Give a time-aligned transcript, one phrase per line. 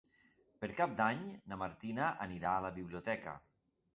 [0.63, 1.21] Per Cap d'Any
[1.51, 3.37] na Martina anirà a la biblioteca.